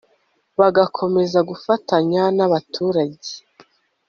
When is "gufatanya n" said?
1.49-2.39